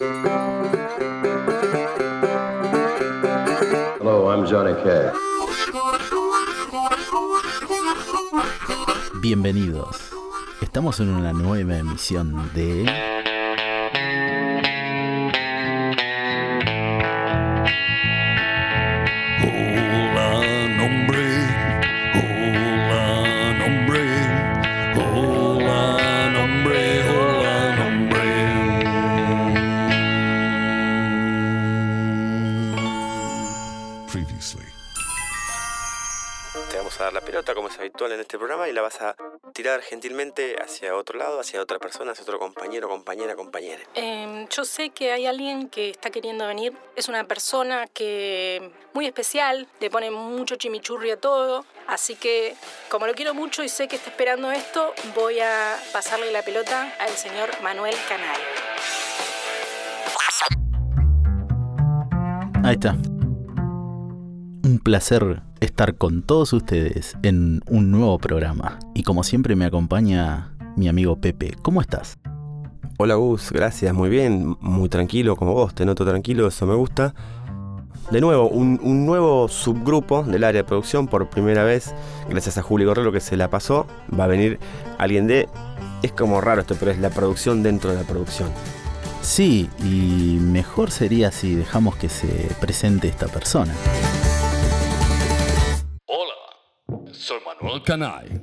[0.00, 0.16] Hello,
[4.30, 5.14] I'm Johnny Cash.
[9.20, 10.10] Bienvenidos.
[10.62, 12.86] Estamos en una nueva emisión de...
[19.42, 21.29] Hola, nombre.
[38.14, 39.16] En este programa y la vas a
[39.52, 43.82] tirar gentilmente hacia otro lado, hacia otra persona, hacia otro compañero, compañera, compañera.
[43.94, 46.72] Em, yo sé que hay alguien que está queriendo venir.
[46.96, 51.64] Es una persona que muy especial, le pone mucho chimichurri a todo.
[51.86, 52.54] Así que,
[52.88, 56.94] como lo quiero mucho y sé que está esperando esto, voy a pasarle la pelota
[56.98, 58.40] al señor Manuel Canal.
[62.62, 62.92] Ahí está.
[64.62, 68.78] Un placer estar con todos ustedes en un nuevo programa.
[68.94, 71.54] Y como siempre me acompaña mi amigo Pepe.
[71.62, 72.18] ¿Cómo estás?
[72.98, 77.14] Hola Gus, gracias, muy bien, muy tranquilo como vos, te noto tranquilo, eso me gusta.
[78.10, 81.94] De nuevo, un, un nuevo subgrupo del área de producción por primera vez,
[82.28, 83.86] gracias a Juli Gorrelo que se la pasó,
[84.18, 84.58] va a venir
[84.98, 85.48] alguien de...
[86.02, 88.48] Es como raro esto, pero es la producción dentro de la producción.
[89.22, 93.72] Sí, y mejor sería si dejamos que se presente esta persona.
[97.44, 98.40] Manuel Canay.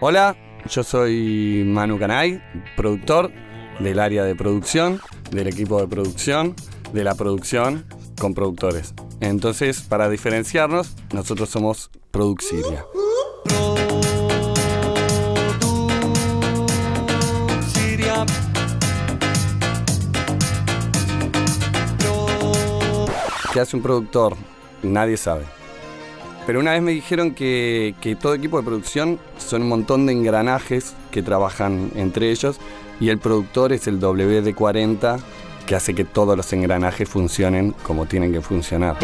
[0.00, 0.36] Hola,
[0.68, 2.42] yo soy Manu Canay,
[2.76, 3.30] productor
[3.78, 6.56] del área de producción, del equipo de producción,
[6.92, 7.86] de la producción
[8.20, 8.94] con productores.
[9.20, 12.84] Entonces, para diferenciarnos, nosotros somos Produxiria.
[23.52, 24.36] ¿Qué hace un productor?
[24.84, 25.44] Nadie sabe.
[26.46, 30.94] Pero una vez me dijeron que, todo equipo de producción son un montón de engranajes
[31.10, 32.58] que trabajan entre ellos
[33.00, 35.18] y el productor es el WD-40
[35.66, 38.96] que hace que todos los engranajes funcionen como tienen que funcionar.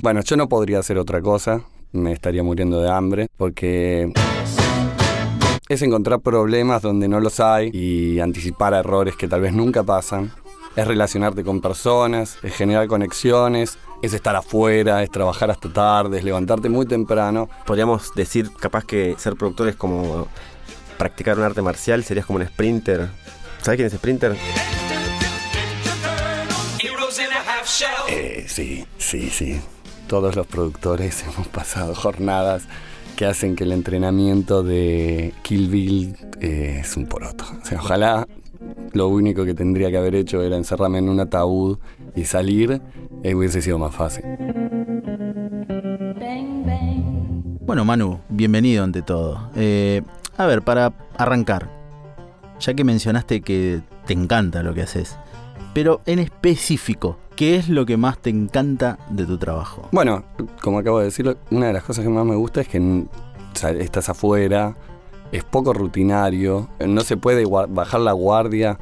[0.00, 1.62] Bueno, yo no podría hacer otra cosa,
[1.92, 4.12] me estaría muriendo de hambre, porque
[5.74, 10.32] es encontrar problemas donde no los hay y anticipar errores que tal vez nunca pasan.
[10.76, 16.24] Es relacionarte con personas, es generar conexiones, es estar afuera, es trabajar hasta tarde, es
[16.24, 17.48] levantarte muy temprano.
[17.66, 20.28] Podríamos decir, capaz que ser productor es como
[20.98, 23.08] practicar un arte marcial, serías como un sprinter.
[23.60, 24.36] ¿Sabes quién es sprinter?
[28.08, 29.60] Eh, sí, sí, sí.
[30.06, 32.64] Todos los productores hemos pasado jornadas
[33.16, 37.44] que hacen que el entrenamiento de Kill Bill eh, es un poroto.
[37.62, 38.26] O sea, ojalá
[38.92, 41.78] lo único que tendría que haber hecho era encerrarme en un ataúd
[42.14, 42.80] y salir,
[43.22, 44.24] eh, hubiese sido más fácil.
[47.60, 49.50] Bueno, Manu, bienvenido ante todo.
[49.56, 50.02] Eh,
[50.36, 51.70] a ver, para arrancar,
[52.60, 55.16] ya que mencionaste que te encanta lo que haces,
[55.72, 59.88] pero en específico, ¿qué es lo que más te encanta de tu trabajo?
[59.92, 60.24] Bueno,
[60.62, 63.04] como acabo de decirlo, una de las cosas que más me gusta es que
[63.78, 64.76] estás afuera,
[65.32, 68.78] es poco rutinario, no se puede bajar la guardia,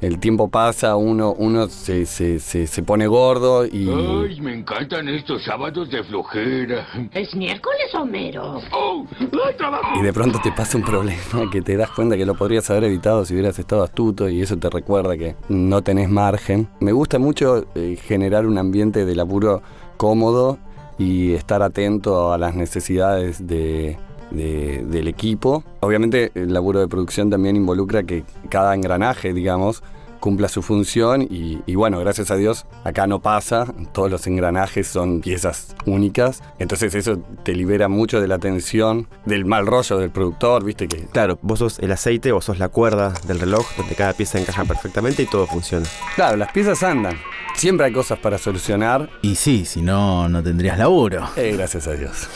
[0.00, 3.88] el tiempo pasa, uno, uno se, se- se- se pone gordo y...
[3.90, 6.86] Ay, me encantan estos sábados de flojera.
[7.12, 8.60] ¿Es miércoles, Homero?
[8.72, 9.06] ¡Oh!
[9.20, 9.98] ¡Ay, trabajo!
[9.98, 12.84] Y de pronto te pasa un problema que te das cuenta que lo podrías haber
[12.84, 16.68] evitado si hubieras estado astuto y eso te recuerda que no tenés margen.
[16.80, 19.62] Me gusta mucho eh, generar un ambiente de laburo
[19.96, 20.58] cómodo
[20.98, 23.98] y estar atento a las necesidades de-
[24.30, 25.64] de- del equipo.
[25.80, 29.82] Obviamente el laburo de producción también involucra que cada engranaje, digamos,
[30.18, 34.88] cumpla su función y, y bueno, gracias a Dios acá no pasa, todos los engranajes
[34.88, 40.10] son piezas únicas, entonces eso te libera mucho de la tensión, del mal rollo del
[40.10, 41.04] productor, viste que...
[41.12, 44.64] Claro, vos sos el aceite, vos sos la cuerda del reloj, donde cada pieza encaja
[44.64, 45.86] perfectamente y todo funciona.
[46.16, 47.16] Claro, las piezas andan,
[47.54, 51.28] siempre hay cosas para solucionar, Y sí, si no, no tendrías laburo.
[51.36, 52.26] eh, gracias a Dios.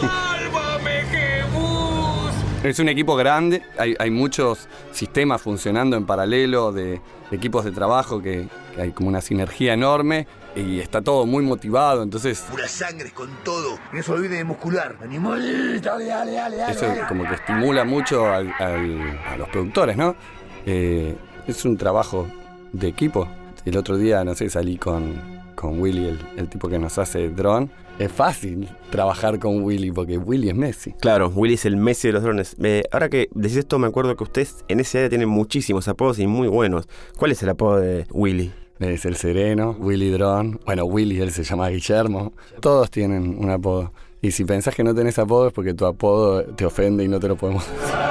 [2.62, 7.72] Es un equipo grande, hay, hay muchos sistemas funcionando en paralelo de, de equipos de
[7.72, 12.68] trabajo que, que hay como una sinergia enorme y está todo muy motivado, entonces Pura
[12.68, 13.78] sangre con todo.
[13.92, 14.96] No se olvide de muscular.
[15.02, 16.72] Animalito, dale, dale, dale, dale.
[16.72, 20.14] eso como que estimula mucho al- al- a los productores, ¿no?
[20.66, 21.16] Eh,
[21.46, 22.28] es un trabajo
[22.72, 23.26] de equipo.
[23.64, 27.28] El otro día, no sé, salí con, con Willy, el, el tipo que nos hace
[27.28, 30.92] dron, es fácil trabajar con Willy porque Willy es Messi.
[30.94, 32.56] Claro, Willy es el Messi de los drones.
[32.62, 36.18] Eh, ahora que decís esto, me acuerdo que ustedes en ese área tienen muchísimos apodos
[36.18, 36.88] y muy buenos.
[37.18, 38.52] ¿Cuál es el apodo de Willy?
[38.78, 40.60] Es el Sereno, Willy Dron.
[40.64, 42.32] Bueno, Willy, él se llama Guillermo.
[42.60, 43.92] Todos tienen un apodo.
[44.22, 47.20] Y si pensás que no tenés apodo es porque tu apodo te ofende y no
[47.20, 47.64] te lo podemos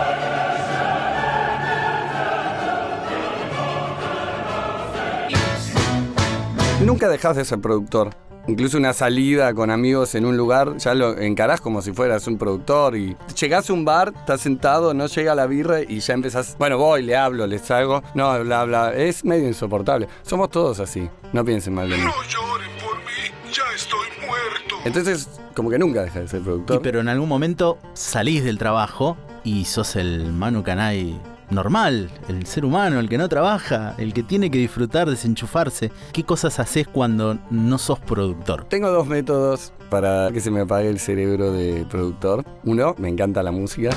[6.85, 8.11] Nunca dejas de ser productor.
[8.47, 12.37] Incluso una salida con amigos en un lugar, ya lo encarás como si fueras un
[12.37, 16.55] productor y llegás a un bar, estás sentado, no llega la birra y ya empezás,
[16.57, 20.07] bueno, voy, le hablo, les hago, no, bla, bla, es medio insoportable.
[20.23, 22.03] Somos todos así, no piensen mal de mí.
[22.03, 24.75] No lloren por mí, ya estoy muerto.
[24.83, 26.81] Entonces, como que nunca dejas de ser Y productor.
[26.81, 31.19] pero en algún momento salís del trabajo y sos el Manu Canay
[31.51, 35.91] normal, el ser humano, el que no trabaja, el que tiene que disfrutar, desenchufarse.
[36.11, 38.65] ¿Qué cosas haces cuando no sos productor?
[38.65, 42.45] Tengo dos métodos para que se me apague el cerebro de productor.
[42.63, 43.89] Uno, me encanta la música.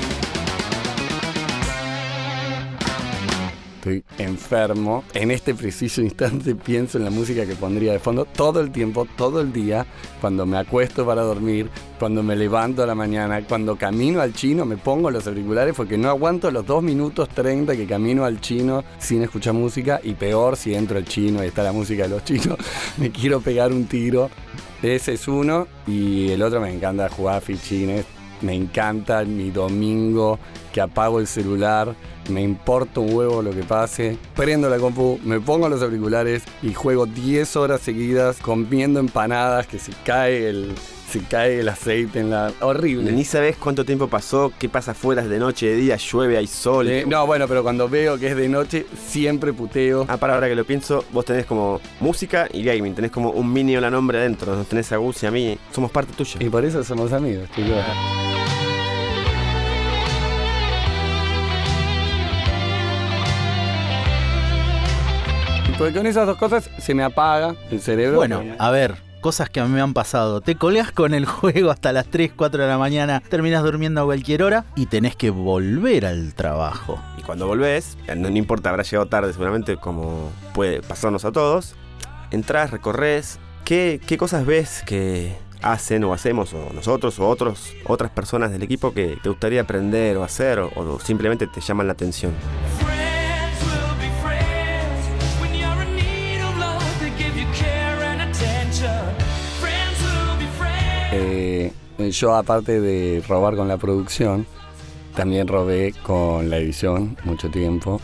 [3.82, 5.02] Estoy enfermo.
[5.12, 9.08] En este preciso instante pienso en la música que pondría de fondo todo el tiempo,
[9.17, 9.84] todo el día,
[10.20, 11.69] cuando me acuesto para dormir,
[11.99, 15.99] cuando me levanto a la mañana, cuando camino al chino, me pongo los auriculares porque
[15.99, 20.56] no aguanto los 2 minutos 30 que camino al chino sin escuchar música y peor
[20.56, 22.58] si entro al chino y está la música de los chinos,
[22.99, 24.31] me quiero pegar un tiro.
[24.81, 28.21] Ese es uno y el otro me encanta jugar fichines.
[28.43, 30.39] Me encanta mi domingo
[30.73, 31.94] que apago el celular,
[32.29, 36.73] me importa un huevo lo que pase, prendo la compu, me pongo los auriculares y
[36.73, 40.75] juego 10 horas seguidas comiendo empanadas que se cae el,
[41.11, 42.53] se cae el aceite en la...
[42.61, 43.12] Horrible.
[43.12, 46.47] Ni sabés cuánto tiempo pasó, qué pasa afuera, es de noche, de día, llueve, hay
[46.47, 46.89] sol.
[46.89, 50.06] Eh, no, bueno, pero cuando veo que es de noche, siempre puteo.
[50.09, 53.53] Ah, para ahora que lo pienso, vos tenés como música y gaming, tenés como un
[53.53, 56.37] mini la nombre adentro, nos tenés a Gus y a mí, somos parte tuya.
[56.41, 57.77] Y por eso somos amigos, chicos.
[65.82, 68.14] Porque con esas dos cosas se me apaga el cerebro.
[68.14, 70.40] Bueno, a ver, cosas que a mí me han pasado.
[70.40, 74.05] Te colgás con el juego hasta las 3, 4 de la mañana, terminas durmiendo a
[74.05, 77.00] cualquier hora y tenés que volver al trabajo.
[77.19, 81.75] Y cuando volvés, no, no importa, habrá llegado tarde seguramente, como puede pasarnos a todos,
[82.31, 88.12] entrás, recorres, ¿qué, qué cosas ves que hacen o hacemos, o nosotros o otros, otras
[88.12, 91.94] personas del equipo que te gustaría aprender o hacer, o, o simplemente te llaman la
[91.94, 92.32] atención?
[101.12, 101.73] Eh,
[102.11, 104.47] yo aparte de robar con la producción,
[105.14, 108.00] también robé con la edición mucho tiempo.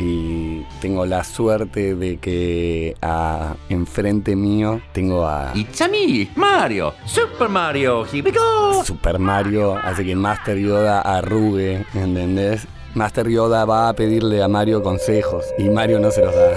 [0.00, 6.94] Y tengo la suerte de que a, enfrente mío tengo a It's a me, Mario,
[7.06, 8.82] Super Mario, here we go.
[8.82, 12.66] Super Mario, hace que Master Yoda arrugue, ¿entendés?
[12.94, 16.54] Master Yoda va a pedirle a Mario consejos y Mario no se los da.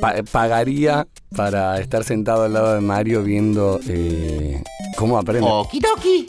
[0.00, 4.62] Pa- pagaría para estar sentado al lado de Mario viendo eh,
[4.96, 5.48] cómo aprende.
[5.50, 6.26] Okidoki.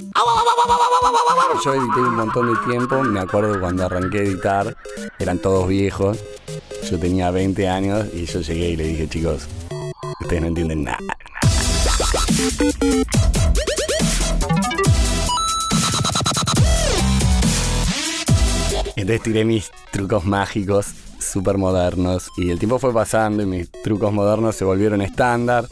[1.63, 4.75] Yo edité un montón de tiempo, me acuerdo cuando arranqué a editar,
[5.19, 6.17] eran todos viejos,
[6.89, 9.47] yo tenía 20 años y yo llegué y le dije, chicos,
[10.21, 10.97] ustedes no entienden nada.
[18.95, 20.87] Entonces tiré mis trucos mágicos
[21.29, 25.65] súper modernos y el tiempo fue pasando y mis trucos modernos se volvieron estándar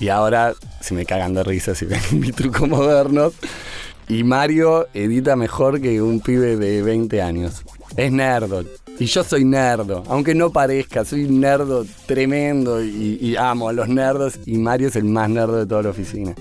[0.00, 3.32] y ahora se me cagan de risa si ven mis trucos modernos.
[4.08, 7.62] Y Mario edita mejor que un pibe de 20 años.
[7.96, 8.62] Es nerdo.
[9.00, 10.04] Y yo soy nerdo.
[10.08, 14.38] Aunque no parezca, soy un nerdo tremendo y, amo a los nerdos.
[14.46, 16.34] Y Mario es el más nerdo de toda la oficina.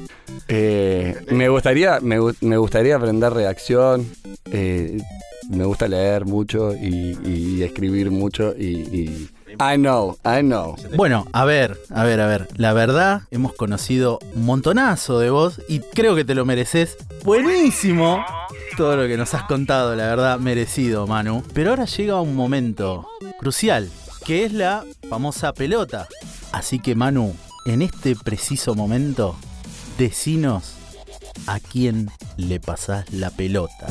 [0.47, 4.05] Eh, me, gustaría, me, gu- me gustaría aprender reacción.
[4.51, 4.99] eh,
[5.49, 8.53] me gusta leer mucho y, y escribir mucho.
[8.57, 10.75] Y, y- I know, I know.
[10.97, 12.49] Bueno, a ver, a ver, a ver.
[12.57, 16.97] La verdad, hemos conocido un montonazo de vos y creo que te lo mereces.
[17.23, 18.25] Buenísimo
[18.75, 21.41] todo lo que nos has contado, la verdad, merecido, Manu.
[21.53, 23.07] Pero ahora llega un momento
[23.39, 23.89] crucial,
[24.25, 26.09] que es la famosa pelota.
[26.51, 27.33] Así que Manu,
[27.65, 29.37] en este preciso momento,
[29.97, 30.73] decinos
[31.47, 33.87] a quién le pasás la pelota.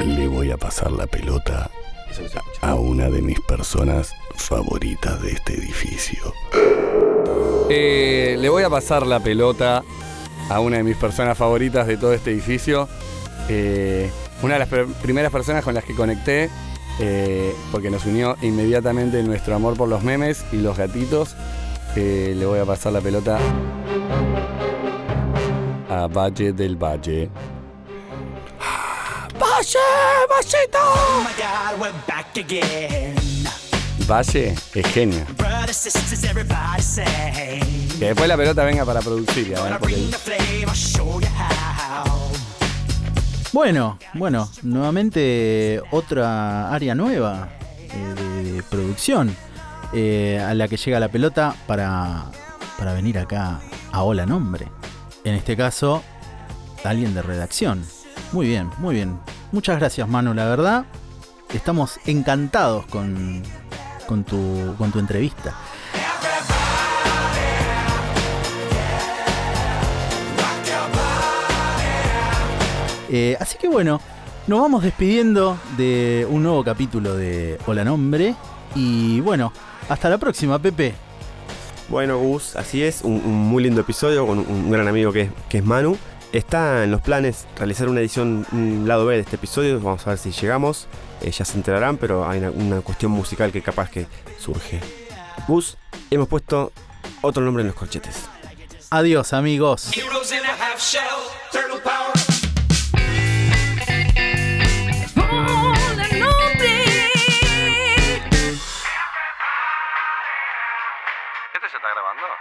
[0.00, 1.70] Le voy a pasar la pelota
[2.60, 6.34] a una de mis personas favoritas de este edificio.
[7.70, 9.82] Eh, le voy a pasar la pelota
[10.50, 12.88] a una de mis personas favoritas de todo este edificio.
[13.48, 14.10] Eh,
[14.42, 14.68] una de las
[15.00, 16.50] primeras personas con las que conecté,
[17.00, 21.34] eh, porque nos unió inmediatamente nuestro amor por los memes y los gatitos.
[21.96, 23.38] Eh, le voy a pasar la pelota
[25.88, 27.30] a Valle del Valle.
[29.38, 29.78] Valle,
[30.28, 30.78] Vallito!
[34.08, 35.24] Valle es genio.
[38.00, 39.50] Que después la pelota venga para producir.
[39.50, 39.60] ya.
[43.52, 49.36] Bueno, bueno, nuevamente otra área nueva eh, de producción
[49.92, 52.26] eh, a la que llega la pelota para,
[52.78, 53.60] para venir acá
[53.92, 54.68] a Hola Nombre.
[55.24, 56.02] En este caso,
[56.84, 57.84] alguien de redacción.
[58.32, 59.18] Muy bien, muy bien.
[59.52, 60.84] Muchas gracias, Manu, la verdad.
[61.52, 63.42] Estamos encantados con,
[64.06, 65.54] con, tu, con tu entrevista.
[73.08, 74.00] Eh, así que bueno,
[74.48, 78.34] nos vamos despidiendo de un nuevo capítulo de Hola Nombre.
[78.74, 79.52] Y bueno,
[79.88, 80.94] hasta la próxima, Pepe.
[81.88, 85.30] Bueno, Gus, así es, un, un muy lindo episodio con un, un gran amigo que,
[85.48, 85.96] que es Manu.
[86.32, 90.10] Está en los planes realizar una edición, un lado B de este episodio, vamos a
[90.10, 90.88] ver si llegamos.
[91.20, 94.06] Eh, ya se enterarán, pero hay una, una cuestión musical que capaz que
[94.38, 94.80] surge.
[95.46, 95.76] Gus,
[96.10, 96.72] hemos puesto
[97.20, 98.24] otro nombre en los corchetes.
[98.90, 99.90] Adiós, amigos.
[112.24, 112.38] Grabando?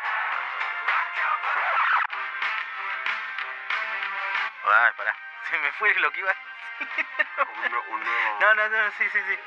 [4.65, 5.15] Ay, pará.
[5.49, 6.35] Se me fue lo que iba a
[8.39, 9.39] No, no, no, sí, sí, sí.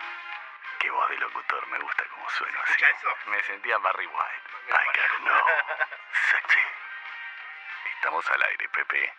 [0.79, 2.85] Qué voz de locutor, me gusta como suena así.
[3.27, 4.43] Me sentía Barry White.
[4.69, 5.47] I gotta know.
[6.31, 6.61] Sexy.
[7.95, 9.15] Estamos al aire, Pepe.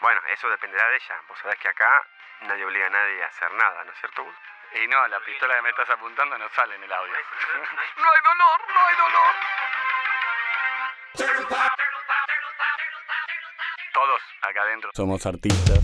[0.00, 1.20] Bueno, eso dependerá de ella.
[1.28, 2.02] Vos sabés que acá
[2.42, 4.36] nadie obliga a nadie a hacer nada, ¿no es cierto, Gus?
[4.74, 7.14] Y no, la pistola que me estás apuntando no sale en el audio.
[7.96, 9.34] no hay dolor, no hay dolor.
[13.92, 15.80] Todos acá adentro somos artistas.